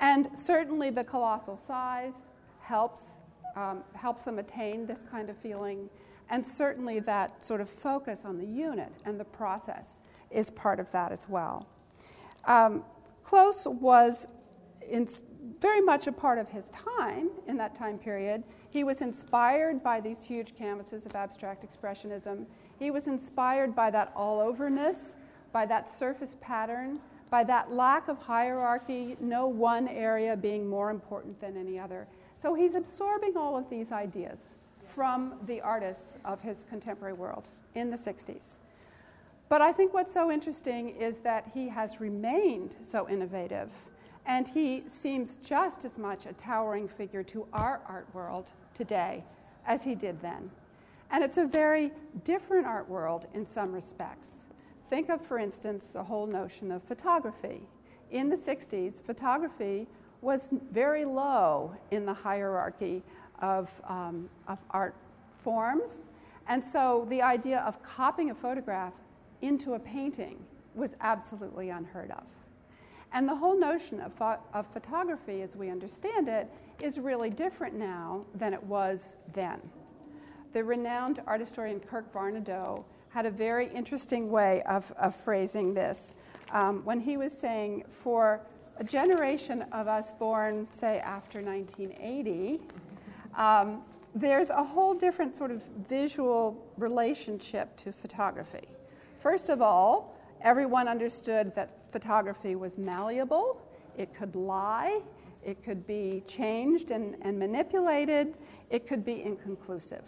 And 0.00 0.28
certainly 0.34 0.90
the 0.90 1.04
colossal 1.04 1.56
size 1.56 2.28
helps, 2.60 3.08
um, 3.56 3.82
helps 3.94 4.24
them 4.24 4.38
attain 4.38 4.86
this 4.86 5.00
kind 5.10 5.30
of 5.30 5.36
feeling. 5.38 5.88
And 6.30 6.46
certainly 6.46 7.00
that 7.00 7.44
sort 7.44 7.60
of 7.60 7.68
focus 7.68 8.24
on 8.24 8.38
the 8.38 8.46
unit 8.46 8.92
and 9.04 9.18
the 9.18 9.24
process 9.24 10.00
is 10.30 10.48
part 10.50 10.78
of 10.78 10.90
that 10.92 11.12
as 11.12 11.28
well. 11.28 11.66
Um, 12.44 12.84
Close 13.24 13.66
was 13.66 14.26
in, 14.88 15.06
very 15.60 15.80
much 15.80 16.06
a 16.06 16.12
part 16.12 16.38
of 16.38 16.48
his 16.48 16.70
time 16.70 17.30
in 17.46 17.56
that 17.56 17.74
time 17.74 17.98
period. 17.98 18.44
He 18.70 18.84
was 18.84 19.02
inspired 19.02 19.82
by 19.82 20.00
these 20.00 20.24
huge 20.24 20.56
canvases 20.56 21.04
of 21.04 21.14
abstract 21.14 21.66
expressionism. 21.68 22.46
He 22.78 22.90
was 22.90 23.08
inspired 23.08 23.74
by 23.74 23.90
that 23.90 24.12
all 24.16 24.40
overness, 24.40 25.14
by 25.52 25.66
that 25.66 25.90
surface 25.90 26.36
pattern, 26.40 27.00
by 27.28 27.44
that 27.44 27.70
lack 27.72 28.08
of 28.08 28.18
hierarchy, 28.18 29.16
no 29.20 29.46
one 29.46 29.86
area 29.88 30.36
being 30.36 30.68
more 30.68 30.90
important 30.90 31.40
than 31.40 31.56
any 31.56 31.78
other. 31.78 32.06
So 32.38 32.54
he's 32.54 32.74
absorbing 32.74 33.36
all 33.36 33.56
of 33.56 33.68
these 33.68 33.92
ideas 33.92 34.54
from 34.94 35.34
the 35.46 35.60
artists 35.60 36.16
of 36.24 36.40
his 36.40 36.64
contemporary 36.68 37.12
world 37.12 37.48
in 37.74 37.90
the 37.90 37.96
60s. 37.96 38.58
But 39.48 39.60
I 39.60 39.72
think 39.72 39.92
what's 39.92 40.12
so 40.14 40.30
interesting 40.30 40.90
is 40.90 41.18
that 41.18 41.50
he 41.52 41.68
has 41.68 42.00
remained 42.00 42.76
so 42.80 43.08
innovative, 43.08 43.70
and 44.26 44.46
he 44.48 44.84
seems 44.86 45.36
just 45.36 45.84
as 45.84 45.98
much 45.98 46.26
a 46.26 46.32
towering 46.34 46.86
figure 46.86 47.24
to 47.24 47.46
our 47.52 47.80
art 47.86 48.06
world 48.12 48.52
today 48.74 49.24
as 49.66 49.82
he 49.82 49.94
did 49.94 50.20
then. 50.22 50.50
And 51.10 51.24
it's 51.24 51.36
a 51.36 51.46
very 51.46 51.90
different 52.22 52.66
art 52.66 52.88
world 52.88 53.26
in 53.34 53.44
some 53.46 53.72
respects. 53.72 54.40
Think 54.88 55.08
of, 55.08 55.20
for 55.20 55.38
instance, 55.38 55.86
the 55.86 56.04
whole 56.04 56.26
notion 56.26 56.70
of 56.70 56.82
photography. 56.82 57.62
In 58.10 58.28
the 58.28 58.36
60s, 58.36 59.02
photography 59.02 59.88
was 60.20 60.52
very 60.70 61.04
low 61.04 61.74
in 61.90 62.06
the 62.06 62.14
hierarchy 62.14 63.02
of, 63.40 63.72
um, 63.88 64.28
of 64.48 64.58
art 64.70 64.94
forms. 65.42 66.08
And 66.48 66.62
so 66.62 67.06
the 67.08 67.22
idea 67.22 67.60
of 67.60 67.82
copying 67.82 68.30
a 68.30 68.34
photograph 68.34 68.94
into 69.42 69.74
a 69.74 69.78
painting 69.78 70.38
was 70.74 70.96
absolutely 71.00 71.70
unheard 71.70 72.10
of. 72.10 72.24
And 73.12 73.28
the 73.28 73.34
whole 73.34 73.58
notion 73.58 74.00
of, 74.00 74.12
pho- 74.12 74.38
of 74.54 74.66
photography, 74.68 75.42
as 75.42 75.56
we 75.56 75.70
understand 75.70 76.28
it, 76.28 76.48
is 76.80 76.98
really 76.98 77.30
different 77.30 77.74
now 77.74 78.24
than 78.34 78.54
it 78.54 78.62
was 78.62 79.16
then. 79.32 79.60
The 80.52 80.62
renowned 80.62 81.20
art 81.26 81.40
historian 81.40 81.80
Kirk 81.80 82.12
Varnedoe 82.12 82.84
had 83.10 83.26
a 83.26 83.30
very 83.30 83.68
interesting 83.74 84.30
way 84.30 84.62
of, 84.62 84.92
of 84.98 85.14
phrasing 85.14 85.74
this 85.74 86.14
um, 86.52 86.84
when 86.84 87.00
he 87.00 87.16
was 87.16 87.36
saying, 87.36 87.84
for 87.88 88.40
a 88.78 88.84
generation 88.84 89.62
of 89.72 89.88
us 89.88 90.12
born, 90.12 90.66
say, 90.72 91.00
after 91.00 91.42
1980, 91.42 92.60
um, 93.36 93.82
there's 94.14 94.50
a 94.50 94.62
whole 94.62 94.94
different 94.94 95.36
sort 95.36 95.50
of 95.50 95.62
visual 95.88 96.72
relationship 96.76 97.76
to 97.76 97.92
photography. 97.92 98.68
First 99.18 99.48
of 99.48 99.62
all, 99.62 100.16
everyone 100.40 100.88
understood 100.88 101.54
that 101.54 101.92
photography 101.92 102.56
was 102.56 102.78
malleable, 102.78 103.60
it 103.96 104.14
could 104.14 104.34
lie, 104.34 105.00
it 105.44 105.62
could 105.64 105.86
be 105.86 106.22
changed 106.26 106.90
and, 106.90 107.16
and 107.22 107.38
manipulated, 107.38 108.36
it 108.70 108.86
could 108.86 109.04
be 109.04 109.22
inconclusive. 109.22 110.04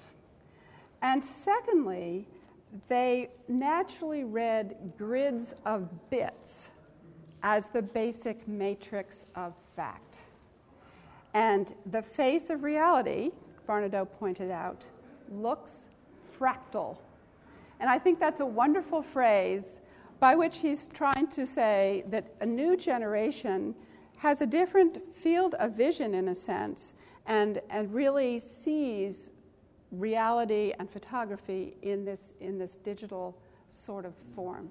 And 1.00 1.22
secondly, 1.22 2.28
they 2.88 3.30
naturally 3.48 4.24
read 4.24 4.92
grids 4.96 5.54
of 5.64 5.88
bits 6.10 6.70
as 7.42 7.66
the 7.68 7.82
basic 7.82 8.46
matrix 8.46 9.26
of 9.34 9.54
fact. 9.76 10.20
And 11.34 11.72
the 11.86 12.02
face 12.02 12.50
of 12.50 12.62
reality, 12.62 13.30
Varnedoe 13.66 14.08
pointed 14.18 14.50
out, 14.50 14.86
looks 15.30 15.86
fractal. 16.38 16.98
And 17.80 17.88
I 17.88 17.98
think 17.98 18.20
that's 18.20 18.40
a 18.40 18.46
wonderful 18.46 19.02
phrase 19.02 19.80
by 20.20 20.36
which 20.36 20.58
he's 20.58 20.86
trying 20.88 21.26
to 21.28 21.44
say 21.44 22.04
that 22.08 22.34
a 22.40 22.46
new 22.46 22.76
generation 22.76 23.74
has 24.18 24.40
a 24.40 24.46
different 24.46 25.02
field 25.12 25.54
of 25.54 25.72
vision, 25.72 26.14
in 26.14 26.28
a 26.28 26.34
sense, 26.34 26.94
and, 27.26 27.60
and 27.70 27.92
really 27.92 28.38
sees 28.38 29.30
reality 29.90 30.72
and 30.78 30.88
photography 30.88 31.74
in 31.82 32.04
this, 32.04 32.34
in 32.40 32.58
this 32.58 32.76
digital 32.76 33.36
sort 33.68 34.04
of 34.04 34.14
form. 34.34 34.70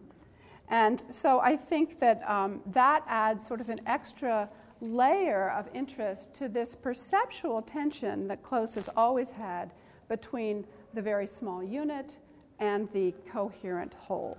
And 0.70 1.04
so 1.10 1.42
I 1.42 1.58
think 1.58 2.00
that 2.00 2.28
um, 2.30 2.62
that 2.68 3.04
adds 3.08 3.46
sort 3.46 3.60
of 3.60 3.70
an 3.70 3.82
extra 3.86 4.50
layer 4.82 5.52
of 5.52 5.70
interest 5.74 6.34
to 6.34 6.50
this 6.50 6.76
perceptual 6.76 7.62
tension 7.62 8.28
that 8.28 8.42
Close 8.44 8.76
has 8.76 8.90
always 8.98 9.32
had 9.32 9.72
between 10.10 10.66
the 10.94 11.02
very 11.02 11.28
small 11.28 11.64
unit 11.64 12.16
and 12.60 12.92
the 12.92 13.14
coherent 13.26 13.94
whole. 13.94 14.38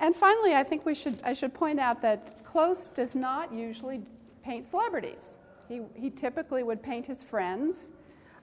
And 0.00 0.16
finally, 0.16 0.54
I 0.54 0.62
think 0.62 0.84
we 0.84 0.94
should, 0.94 1.18
I 1.22 1.32
should 1.32 1.54
point 1.54 1.78
out 1.78 2.02
that 2.02 2.44
Close 2.44 2.88
does 2.88 3.14
not 3.14 3.52
usually 3.52 4.02
paint 4.42 4.66
celebrities. 4.66 5.30
He, 5.68 5.82
he 5.94 6.10
typically 6.10 6.62
would 6.62 6.82
paint 6.82 7.06
his 7.06 7.22
friends. 7.22 7.88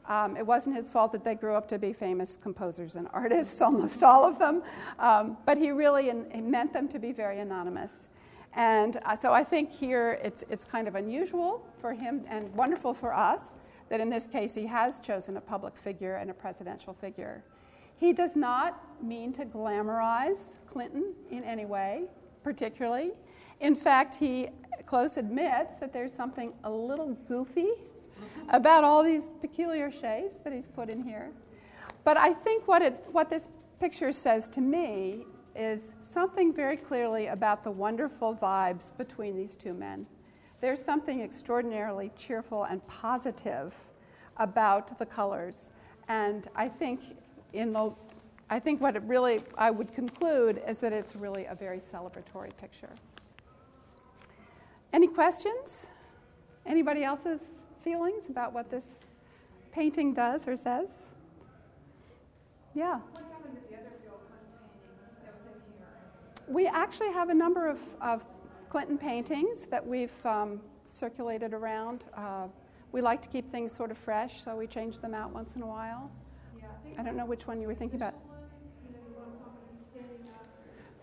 Um, 0.08 0.36
it 0.38 0.46
wasn't 0.46 0.76
his 0.76 0.90
fault 0.90 1.12
that 1.12 1.24
they 1.24 1.36
grew 1.36 1.54
up 1.54 1.68
to 1.70 1.78
be 1.78 1.94
famous 1.94 2.36
composers 2.36 2.96
and 2.96 3.08
artists, 3.14 3.62
almost 3.62 4.02
all 4.04 4.26
of 4.26 4.40
them, 4.40 4.64
um, 5.00 5.38
but 5.46 5.58
he 5.58 5.72
really 5.72 6.10
in, 6.10 6.50
meant 6.50 6.74
them 6.74 6.88
to 6.90 7.00
be 7.00 7.12
very 7.12 7.40
anonymous. 7.40 8.08
And 8.54 9.00
uh, 9.06 9.16
so 9.16 9.32
I 9.32 9.44
think 9.44 9.72
here 9.72 10.20
it's, 10.24 10.44
it's 10.50 10.66
kind 10.66 10.88
of 10.88 10.96
unusual 10.96 11.66
for 11.80 11.94
him 11.94 12.26
and 12.28 12.54
wonderful 12.54 12.94
for 12.94 13.14
us 13.14 13.56
that 13.90 14.00
in 14.00 14.10
this 14.10 14.28
case 14.28 14.54
he 14.54 14.66
has 14.68 15.00
chosen 15.00 15.38
a 15.38 15.42
public 15.42 15.78
figure 15.78 16.16
and 16.16 16.30
a 16.30 16.34
presidential 16.34 16.94
figure. 16.94 17.44
He 17.98 18.14
does 18.14 18.36
not 18.36 19.04
mean 19.04 19.32
to 19.34 19.46
glamorize 19.46 20.56
Clinton 20.66 21.14
in 21.30 21.44
any 21.44 21.66
way, 21.66 22.06
particularly. 22.44 23.12
In 23.60 23.76
fact, 23.76 24.16
he 24.16 24.50
close 24.86 25.18
admits 25.18 25.76
that 25.76 25.94
there's 25.94 26.12
something 26.12 26.52
a 26.64 26.72
little 26.72 27.14
goofy 27.28 27.70
about 28.50 28.84
all 28.84 29.04
these 29.04 29.30
peculiar 29.40 29.92
shapes 29.92 30.40
that 30.40 30.52
he's 30.52 30.68
put 30.68 30.90
in 30.90 31.04
here. 31.04 31.32
But 32.04 32.18
I 32.18 32.34
think 32.34 32.68
what, 32.68 32.82
it, 32.82 33.04
what 33.12 33.30
this 33.30 33.50
picture 33.80 34.12
says 34.12 34.50
to 34.50 34.62
me 34.62 35.26
is 35.56 35.94
something 36.02 36.54
very 36.54 36.78
clearly 36.78 37.28
about 37.28 37.64
the 37.64 37.72
wonderful 37.72 38.36
vibes 38.36 38.96
between 38.98 39.36
these 39.36 39.56
two 39.56 39.74
men. 39.74 40.06
There's 40.62 40.84
something 40.84 41.22
extraordinarily 41.22 42.12
cheerful 42.18 42.64
and 42.66 42.86
positive 42.88 43.76
about 44.38 44.98
the 45.00 45.06
colors. 45.06 45.72
And 46.08 46.48
I 46.56 46.68
think 46.68 47.02
in 47.54 47.74
the 47.74 47.94
I 48.50 48.60
think 48.60 48.82
what 48.82 48.98
it 48.98 49.04
really 49.04 49.40
I 49.58 49.72
would 49.72 49.94
conclude 49.94 50.62
is 50.68 50.80
that 50.80 50.92
it's 50.92 51.16
really 51.16 51.46
a 51.46 51.56
very 51.56 51.80
celebratory 51.80 52.56
picture. 52.58 52.90
Any 54.92 55.08
questions? 55.08 55.88
Anybody 56.66 57.04
else's 57.04 57.62
feelings 57.82 58.30
about 58.30 58.52
what 58.54 58.70
this 58.70 58.86
painting 59.72 60.14
does 60.14 60.48
or 60.48 60.58
says? 60.58 61.08
Yeah. 62.76 63.00
We 66.48 66.68
actually 66.68 67.12
have 67.12 67.30
a 67.30 67.34
number 67.34 67.68
of, 67.68 67.80
of 68.02 68.26
Clinton 68.70 68.98
paintings 68.98 69.66
that 69.66 69.86
we've 69.86 70.26
um, 70.26 70.62
circulated 70.84 71.54
around. 71.54 72.06
Uh, 72.16 72.48
we 72.92 73.02
like 73.02 73.22
to 73.22 73.30
keep 73.30 73.50
things 73.50 73.74
sort 73.74 73.92
of 73.92 73.98
fresh, 73.98 74.44
so 74.44 74.56
we 74.56 74.68
change 74.68 75.00
them 75.00 75.14
out 75.14 75.34
once 75.34 75.56
in 75.56 75.62
a 75.62 75.68
while. 75.68 76.12
I 76.98 77.04
don't 77.04 77.16
know 77.16 77.26
which 77.26 77.48
one 77.48 77.62
you 77.62 77.68
were 77.68 77.76
thinking 77.76 77.98
about. 77.98 78.16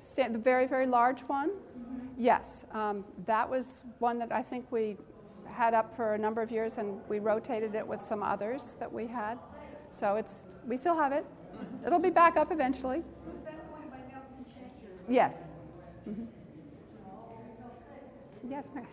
Stand, 0.02 0.34
the 0.34 0.38
very, 0.38 0.66
very 0.66 0.86
large 0.86 1.20
one? 1.22 1.50
Mm-hmm. 1.50 2.06
Yes. 2.16 2.64
Um, 2.72 3.04
that 3.26 3.48
was 3.48 3.82
one 3.98 4.18
that 4.18 4.32
I 4.32 4.42
think 4.42 4.70
we 4.70 4.96
had 5.46 5.74
up 5.74 5.94
for 5.94 6.14
a 6.14 6.18
number 6.18 6.40
of 6.40 6.50
years 6.50 6.78
and 6.78 7.00
we 7.08 7.18
rotated 7.18 7.74
it 7.74 7.86
with 7.86 8.00
some 8.00 8.22
others 8.22 8.76
that 8.80 8.92
we 8.92 9.06
had. 9.06 9.38
So 9.90 10.16
it's, 10.16 10.44
we 10.66 10.76
still 10.76 10.96
have 10.96 11.12
it. 11.12 11.24
It'll 11.86 11.98
be 11.98 12.10
back 12.10 12.36
up 12.36 12.52
eventually. 12.52 13.02
Yes. 15.08 15.44
Mm-hmm. 16.08 16.24
Yes, 18.48 18.68
ma'am. 18.74 18.86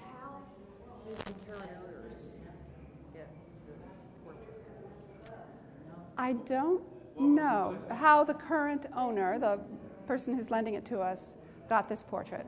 I 6.17 6.34
don't 6.34 6.81
know 7.19 7.77
how 7.89 8.24
the 8.24 8.34
current 8.34 8.86
owner, 8.95 9.38
the 9.38 9.60
person 10.07 10.36
who's 10.36 10.50
lending 10.50 10.75
it 10.75 10.86
to 10.86 11.00
us, 11.00 11.36
got 11.67 11.89
this 11.89 12.03
portrait. 12.03 12.45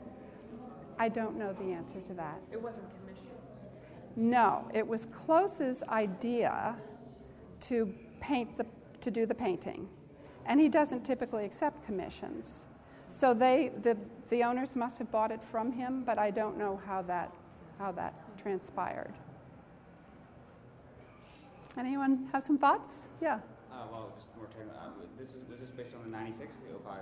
I 0.98 1.10
don't 1.10 1.38
know 1.38 1.54
the 1.54 1.74
answer 1.74 2.00
to 2.08 2.14
that. 2.14 2.40
It 2.52 2.62
wasn't 2.62 2.88
commissioned. 3.00 3.28
No, 4.16 4.70
it 4.74 4.88
was 4.88 5.06
Close's 5.06 5.84
idea 5.84 6.76
to 7.62 7.94
paint 8.20 8.56
the, 8.56 8.66
to 9.02 9.12
do 9.12 9.26
the 9.26 9.36
painting. 9.36 9.88
And 10.46 10.60
he 10.60 10.70
doesn't 10.70 11.04
typically 11.04 11.46
accept 11.46 11.86
commissions. 11.86 12.66
So 13.10 13.34
they, 13.34 13.72
the, 13.82 13.98
the 14.30 14.44
owners 14.44 14.76
must 14.76 14.98
have 14.98 15.12
bought 15.12 15.32
it 15.32 15.44
from 15.44 15.72
him, 15.72 16.04
but 16.04 16.18
I 16.18 16.32
don't 16.32 16.58
know 16.58 16.80
how 16.86 17.02
that, 17.04 17.32
how 17.78 17.92
that 17.94 18.14
transpired. 18.42 19.14
Anyone 21.78 22.28
have 22.32 22.44
some 22.44 22.58
thoughts? 22.58 22.92
Yeah. 23.22 23.36
Uh, 23.72 23.84
well, 23.92 24.12
just 24.16 24.28
more 24.36 24.48
technical. 24.48 24.74
Uh, 24.80 24.90
this 25.18 25.30
is 25.30 25.48
was 25.50 25.60
this 25.60 25.70
based 25.70 25.94
on 25.96 26.04
the 26.04 26.18
'96, 26.18 26.56
the 26.56 26.80
05? 26.80 27.00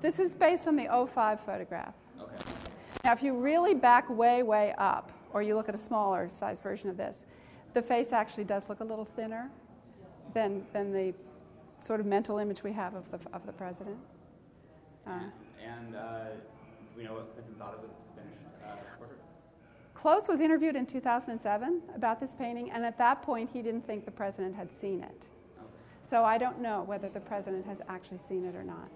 This 0.00 0.20
is 0.20 0.34
based 0.34 0.68
on 0.68 0.76
the 0.76 0.88
05 1.12 1.40
photograph. 1.40 1.94
Okay. 2.20 2.36
Now, 3.04 3.12
if 3.12 3.22
you 3.22 3.34
really 3.34 3.74
back 3.74 4.08
way, 4.08 4.42
way 4.42 4.74
up, 4.78 5.12
or 5.32 5.42
you 5.42 5.54
look 5.54 5.68
at 5.68 5.74
a 5.74 5.78
smaller 5.78 6.28
size 6.28 6.58
version 6.58 6.88
of 6.88 6.96
this, 6.96 7.26
the 7.74 7.82
face 7.82 8.12
actually 8.12 8.44
does 8.44 8.68
look 8.68 8.80
a 8.80 8.84
little 8.84 9.04
thinner 9.04 9.50
than, 10.32 10.64
than 10.72 10.92
the 10.92 11.12
sort 11.80 12.00
of 12.00 12.06
mental 12.06 12.38
image 12.38 12.62
we 12.62 12.72
have 12.72 12.94
of 12.94 13.10
the, 13.10 13.18
of 13.32 13.44
the 13.46 13.52
president. 13.52 13.98
Uh, 15.06 15.10
and, 15.64 15.94
uh, 15.96 16.24
do 16.30 16.98
we 16.98 17.04
know 17.04 17.14
what 17.14 17.32
Clinton 17.34 17.54
thought 17.58 17.74
of 17.74 17.82
the 17.82 17.88
finished 18.20 18.38
uh, 18.64 18.76
portrait? 18.98 19.18
Close 19.94 20.28
was 20.28 20.40
interviewed 20.40 20.76
in 20.76 20.86
2007 20.86 21.82
about 21.94 22.20
this 22.20 22.34
painting, 22.34 22.70
and 22.70 22.84
at 22.84 22.96
that 22.98 23.22
point 23.22 23.50
he 23.52 23.62
didn't 23.62 23.86
think 23.86 24.04
the 24.04 24.10
president 24.10 24.54
had 24.54 24.70
seen 24.72 25.00
it. 25.02 25.26
Okay. 25.58 25.68
So 26.08 26.24
I 26.24 26.38
don't 26.38 26.60
know 26.60 26.82
whether 26.82 27.08
the 27.08 27.20
president 27.20 27.66
has 27.66 27.80
actually 27.88 28.18
seen 28.18 28.44
it 28.44 28.54
or 28.54 28.62
not. 28.64 28.90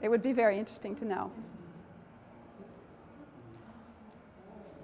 It 0.00 0.08
would 0.08 0.22
be 0.22 0.32
very 0.32 0.58
interesting 0.58 0.94
to 0.96 1.04
know. 1.04 1.30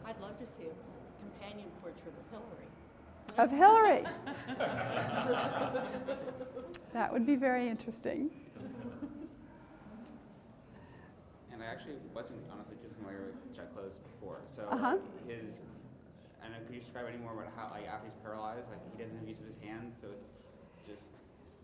I'd 0.04 0.20
love 0.20 0.38
to 0.38 0.46
see 0.46 0.64
a 0.64 0.74
companion 1.22 1.68
portrait 1.80 2.12
Of 3.38 3.50
Hillary. 3.50 4.04
of 4.04 4.04
Hillary. 4.04 4.04
Hillary. 4.58 5.38
that 6.92 7.12
would 7.12 7.26
be 7.26 7.36
very 7.36 7.68
interesting. 7.68 8.30
And 11.52 11.62
I 11.62 11.72
actually 11.84 12.00
wasn't 12.14 12.40
honestly 12.50 12.76
too 12.76 12.88
familiar 12.96 13.26
with 13.26 13.56
Chuck 13.56 13.72
Close 13.74 13.98
before. 13.98 14.40
So 14.56 14.62
Uh-huh. 14.70 14.96
his, 15.28 15.60
I 16.42 16.48
know, 16.48 16.54
could 16.64 16.74
you 16.74 16.80
describe 16.80 17.06
any 17.06 17.18
more 17.18 17.32
about 17.32 17.52
how, 17.56 17.70
like, 17.70 17.86
after 17.86 18.06
he's 18.06 18.14
paralyzed, 18.14 18.68
like 18.70 18.80
he 18.96 19.02
doesn't 19.02 19.18
have 19.18 19.28
use 19.28 19.40
of 19.40 19.46
his 19.46 19.58
hands, 19.58 19.98
so 20.00 20.08
it's 20.10 20.32
just. 20.88 21.10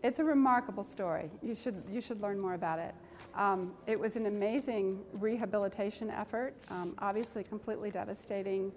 It's 0.03 0.19
a 0.19 0.23
remarkable 0.23 0.83
story. 0.83 1.31
You 1.41 1.55
should, 1.55 1.83
you 1.91 2.01
should 2.01 2.21
learn 2.21 2.39
more 2.39 2.53
about 2.53 2.77
it. 2.77 2.93
Um, 3.35 3.73
it 3.87 3.99
was 3.99 4.15
an 4.15 4.27
amazing 4.27 5.03
rehabilitation 5.13 6.11
effort, 6.11 6.55
um, 6.69 6.95
obviously 6.99 7.43
completely 7.43 7.89
devastating 7.89 8.71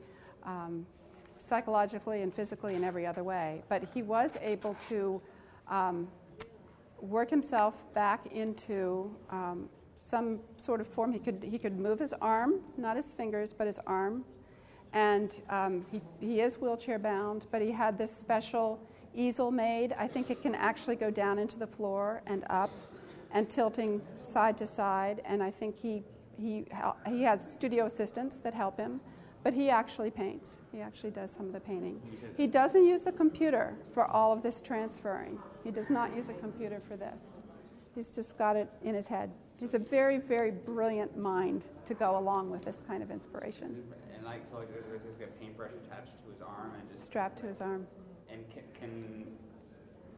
um, 0.44 0.86
psychologically 1.38 2.22
and 2.22 2.32
physically 2.32 2.74
in 2.74 2.84
every 2.84 3.06
other 3.06 3.24
way. 3.24 3.62
But 3.68 3.84
he 3.92 4.02
was 4.02 4.38
able 4.40 4.74
to 4.88 5.20
um, 5.68 6.08
work 7.00 7.28
himself 7.28 7.84
back 7.94 8.26
into 8.32 9.14
um, 9.30 9.68
some 9.96 10.40
sort 10.56 10.80
of 10.80 10.86
form. 10.86 11.12
He 11.12 11.18
could, 11.18 11.42
he 11.42 11.58
could 11.58 11.78
move 11.78 11.98
his 11.98 12.12
arm, 12.14 12.60
not 12.76 12.96
his 12.96 13.14
fingers, 13.14 13.52
but 13.52 13.66
his 13.66 13.78
arm. 13.86 14.24
And 14.92 15.34
um, 15.50 15.84
he, 15.90 16.00
he 16.20 16.40
is 16.40 16.60
wheelchair 16.60 16.98
bound, 16.98 17.46
but 17.50 17.60
he 17.60 17.72
had 17.72 17.98
this 17.98 18.14
special 18.14 18.80
easel 19.14 19.50
made. 19.50 19.92
I 19.98 20.06
think 20.06 20.30
it 20.30 20.42
can 20.42 20.54
actually 20.54 20.96
go 20.96 21.10
down 21.10 21.38
into 21.38 21.58
the 21.58 21.66
floor 21.66 22.22
and 22.26 22.44
up 22.48 22.70
and 23.32 23.48
tilting 23.48 24.00
side 24.20 24.56
to 24.58 24.66
side. 24.66 25.20
And 25.24 25.42
I 25.42 25.50
think 25.50 25.76
he, 25.76 26.04
he, 26.38 26.66
he 27.08 27.22
has 27.22 27.52
studio 27.52 27.86
assistants 27.86 28.38
that 28.38 28.54
help 28.54 28.78
him, 28.78 29.00
but 29.42 29.52
he 29.52 29.68
actually 29.68 30.10
paints. 30.10 30.60
He 30.72 30.80
actually 30.80 31.10
does 31.10 31.32
some 31.32 31.46
of 31.46 31.52
the 31.52 31.60
painting. 31.60 32.00
He 32.36 32.46
doesn't 32.46 32.86
use 32.86 33.02
the 33.02 33.12
computer 33.12 33.74
for 33.92 34.04
all 34.06 34.32
of 34.32 34.42
this 34.42 34.62
transferring. 34.62 35.38
He 35.64 35.70
does 35.70 35.90
not 35.90 36.14
use 36.14 36.28
a 36.28 36.34
computer 36.34 36.80
for 36.80 36.96
this. 36.96 37.42
He's 37.94 38.10
just 38.10 38.38
got 38.38 38.56
it 38.56 38.68
in 38.82 38.94
his 38.94 39.08
head. 39.08 39.30
He's 39.64 39.72
a 39.72 39.78
very, 39.78 40.18
very 40.18 40.50
brilliant 40.50 41.16
mind 41.16 41.68
to 41.86 41.94
go 41.94 42.18
along 42.18 42.50
with 42.50 42.66
this 42.66 42.82
kind 42.86 43.02
of 43.02 43.10
inspiration. 43.10 43.82
And 44.14 44.22
like, 44.22 44.46
so 44.46 44.58
like, 44.58 44.68
like 44.68 45.26
a 45.26 45.32
paintbrush 45.40 45.70
attached 45.86 46.12
to 46.22 46.30
his 46.30 46.42
arm 46.42 46.72
and 46.78 46.86
just. 46.90 47.02
Strapped 47.02 47.38
to 47.38 47.46
his 47.46 47.62
arm. 47.62 47.86
And 48.28 48.44
can, 48.50 48.62
can 48.78 49.26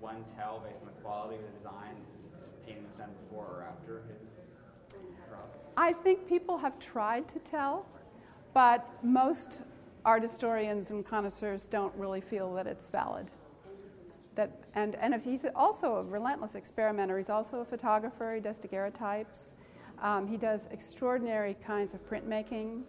one 0.01 0.25
tell 0.37 0.65
based 0.67 0.81
on 0.81 0.87
the 0.87 1.01
quality 1.01 1.37
of 1.37 1.43
the 1.43 1.59
design, 1.59 1.95
the 2.33 2.67
painting 2.67 2.83
was 2.89 2.95
done 2.99 3.11
before 3.23 3.45
or 3.45 3.67
after 3.71 4.03
his 4.09 4.99
paralysis? 5.31 5.61
I 5.77 5.93
think 5.93 6.27
people 6.29 6.59
have 6.59 6.77
tried 6.81 7.29
to 7.29 7.39
tell, 7.39 7.87
but 8.53 8.85
most 9.05 9.61
art 10.05 10.23
historians 10.23 10.91
and 10.91 11.07
connoisseurs 11.07 11.67
don't 11.67 11.95
really 11.95 12.21
feel 12.21 12.53
that 12.55 12.67
it's 12.67 12.89
valid. 12.89 13.31
That, 14.37 14.51
and, 14.75 14.95
and 14.97 15.21
he's 15.23 15.45
also 15.55 15.97
a 15.97 16.03
relentless 16.05 16.55
experimenter. 16.55 17.17
He's 17.17 17.31
also 17.31 17.61
a 17.61 17.65
photographer. 17.65 18.35
He 18.35 18.41
does 18.41 18.59
daguerreotypes. 18.59 19.55
Um, 20.01 20.27
he 20.29 20.37
does 20.37 20.69
extraordinary 20.71 21.57
kinds 21.67 21.95
of 21.95 22.09
printmaking. 22.09 22.83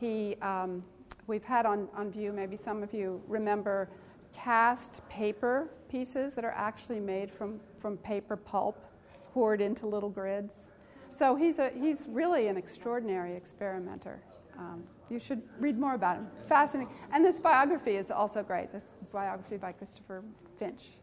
He, 0.00 0.36
um, 0.40 0.82
we've 1.26 1.44
had 1.44 1.66
on, 1.66 1.88
on 1.94 2.10
view, 2.10 2.32
maybe 2.32 2.56
some 2.56 2.82
of 2.82 2.92
you 2.94 3.22
remember, 3.28 3.88
cast 4.32 5.06
paper 5.08 5.68
pieces 5.88 6.34
that 6.34 6.44
are 6.44 6.54
actually 6.56 7.00
made 7.00 7.30
from, 7.30 7.60
from 7.78 7.96
paper 7.98 8.36
pulp 8.36 8.84
poured 9.32 9.60
into 9.60 9.86
little 9.86 10.10
grids. 10.10 10.68
So 11.12 11.36
he's, 11.36 11.58
a, 11.58 11.70
he's 11.70 12.06
really 12.08 12.48
an 12.48 12.56
extraordinary 12.56 13.36
experimenter. 13.36 14.22
Um, 14.58 14.84
you 15.10 15.18
should 15.18 15.42
read 15.58 15.78
more 15.78 15.94
about 15.94 16.16
him. 16.16 16.26
Fascinating. 16.48 16.92
And 17.12 17.24
this 17.24 17.38
biography 17.38 17.96
is 17.96 18.10
also 18.10 18.42
great, 18.42 18.72
this 18.72 18.92
biography 19.12 19.56
by 19.56 19.72
Christopher 19.72 20.22
Finch. 20.58 20.96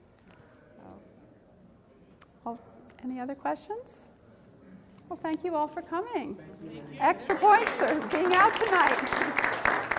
So, 0.78 0.84
well, 2.44 2.60
any 3.04 3.20
other 3.20 3.36
questions? 3.36 4.08
Well, 5.10 5.20
thank 5.22 5.44
you 5.44 5.56
all 5.56 5.68
for 5.68 5.82
coming. 5.82 6.38
Extra 7.00 7.36
points 7.36 7.78
for 7.78 7.96
being 8.08 8.34
out 8.34 8.54
tonight. 8.56 9.98